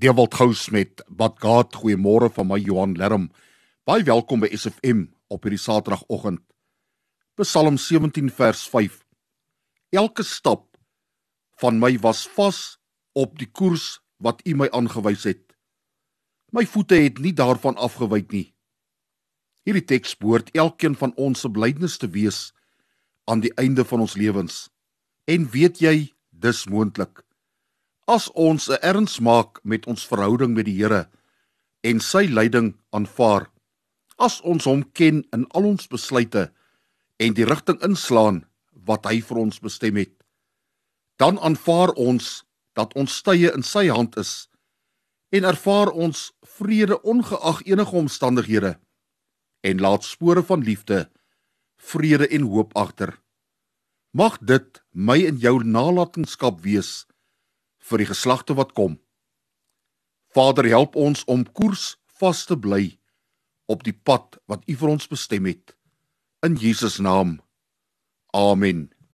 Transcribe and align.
Dewald 0.00 0.32
Gous 0.34 0.70
met 0.72 1.02
Bad 1.12 1.34
God. 1.44 1.74
Goeiemôre 1.76 2.30
van 2.32 2.46
my 2.48 2.56
Johan 2.56 2.94
Lerm. 2.96 3.26
Baie 3.84 4.00
welkom 4.08 4.40
by 4.40 4.48
SFM 4.56 5.02
op 5.28 5.44
hierdie 5.44 5.60
Saterdagoggend. 5.60 6.40
Psalm 7.36 7.76
17 7.76 8.30
vers 8.32 8.62
5. 8.72 8.96
Elke 9.92 10.24
stap 10.24 10.78
van 11.60 11.76
my 11.82 11.92
was 12.00 12.24
vas 12.32 12.78
op 13.12 13.36
die 13.36 13.50
koers 13.52 14.00
wat 14.24 14.40
U 14.48 14.56
my 14.56 14.70
aangewys 14.72 15.28
het. 15.28 15.44
My 16.48 16.64
voete 16.64 16.96
het 17.04 17.20
nie 17.20 17.36
daarvan 17.36 17.76
afgewyk 17.76 18.32
nie. 18.32 18.46
Hierdie 19.68 19.84
teks 19.84 20.16
behoort 20.16 20.48
elkeen 20.56 20.96
van 20.96 21.12
ons 21.20 21.44
se 21.44 21.52
blydnis 21.52 22.00
te 22.00 22.08
wees 22.08 22.46
aan 23.28 23.44
die 23.44 23.52
einde 23.60 23.84
van 23.84 24.08
ons 24.08 24.16
lewens. 24.16 24.70
En 25.28 25.44
weet 25.52 25.84
jy, 25.84 26.14
dis 26.32 26.64
moontlik 26.72 27.20
as 28.10 28.26
ons 28.34 28.66
'n 28.68 28.82
erns 28.82 29.20
maak 29.20 29.60
met 29.62 29.86
ons 29.86 30.06
verhouding 30.10 30.54
met 30.54 30.66
die 30.66 30.78
Here 30.82 31.06
en 31.80 32.00
sy 32.00 32.26
leiding 32.26 32.74
aanvaar, 32.90 33.50
as 34.18 34.40
ons 34.40 34.64
hom 34.64 34.82
ken 34.92 35.24
in 35.32 35.46
al 35.54 35.64
ons 35.64 35.86
besluite 35.86 36.50
en 37.18 37.34
die 37.34 37.46
rigting 37.46 37.78
inslaan 37.86 38.44
wat 38.88 39.06
hy 39.06 39.20
vir 39.20 39.38
ons 39.38 39.60
bestem 39.60 39.96
het, 39.96 40.12
dan 41.16 41.38
aanvaar 41.38 41.94
ons 41.94 42.44
dat 42.74 42.94
ons 42.94 43.16
stye 43.22 43.52
in 43.54 43.62
sy 43.62 43.86
hand 43.88 44.16
is 44.16 44.48
en 45.30 45.44
ervaar 45.44 45.92
ons 45.92 46.32
vrede 46.58 46.98
ongeag 47.02 47.62
enige 47.62 47.96
omstandighede 47.96 48.74
en 49.62 49.80
laat 49.80 50.04
spore 50.04 50.42
van 50.42 50.64
liefde, 50.66 51.06
vrede 51.76 52.26
en 52.28 52.42
hoop 52.42 52.76
agter. 52.76 53.20
Mag 54.10 54.38
dit 54.42 54.82
my 54.90 55.20
en 55.26 55.36
jou 55.38 55.62
nalatenskap 55.62 56.60
wees 56.66 57.06
vir 57.80 58.02
die 58.02 58.10
geslagte 58.10 58.56
wat 58.58 58.74
kom. 58.76 58.98
Vader, 60.34 60.68
help 60.70 60.96
ons 60.96 61.24
om 61.26 61.44
koers 61.44 61.96
vas 62.20 62.44
te 62.46 62.56
bly 62.58 62.84
op 63.70 63.84
die 63.86 63.94
pad 63.94 64.38
wat 64.50 64.66
U 64.68 64.76
vir 64.82 64.92
ons 64.94 65.10
bestem 65.10 65.48
het. 65.50 65.74
In 66.46 66.56
Jesus 66.56 66.98
naam. 66.98 67.38
Amen. 68.34 68.88